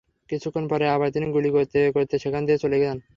কিছুক্ষণ 0.29 0.63
পরে 0.71 0.85
আবার 0.95 1.09
তিনি 1.15 1.27
গুলি 1.35 1.49
করতে 1.55 1.79
করতে 1.95 2.15
সেখান 2.23 2.41
দিয়ে 2.47 2.61
চলে 2.63 2.77
যান। 2.83 2.97